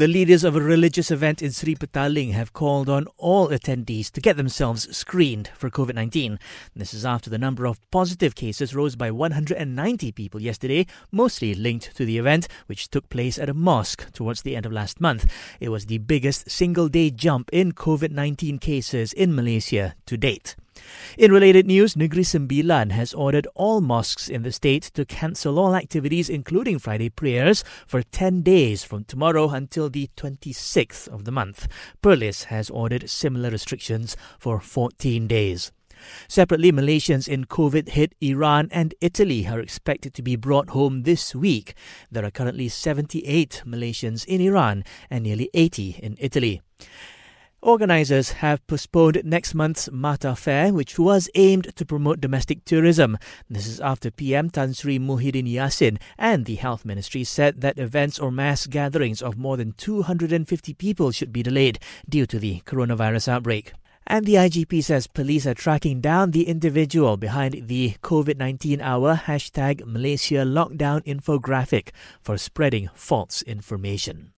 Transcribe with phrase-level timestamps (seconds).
[0.00, 4.22] The leaders of a religious event in Sri Petaling have called on all attendees to
[4.22, 6.38] get themselves screened for COVID 19.
[6.74, 11.94] This is after the number of positive cases rose by 190 people yesterday, mostly linked
[11.96, 15.30] to the event, which took place at a mosque towards the end of last month.
[15.60, 20.56] It was the biggest single day jump in COVID 19 cases in Malaysia to date.
[21.18, 25.74] In related news, Negeri Sembilan has ordered all mosques in the state to cancel all
[25.74, 31.68] activities, including Friday prayers, for 10 days from tomorrow until the 26th of the month.
[32.02, 35.72] Perlis has ordered similar restrictions for 14 days.
[36.28, 41.34] Separately, Malaysians in COVID hit Iran and Italy are expected to be brought home this
[41.34, 41.74] week.
[42.10, 46.62] There are currently 78 Malaysians in Iran and nearly 80 in Italy.
[47.62, 53.18] Organisers have postponed next month's MATTA Fair, which was aimed to promote domestic tourism.
[53.50, 58.18] This is after PM Tan Sri Muhyiddin Yassin and the Health Ministry said that events
[58.18, 61.78] or mass gatherings of more than 250 people should be delayed
[62.08, 63.74] due to the coronavirus outbreak.
[64.06, 69.16] And the IGP says police are tracking down the individual behind the COVID 19 hour
[69.26, 71.90] hashtag Malaysia lockdown infographic
[72.22, 74.28] for spreading false information.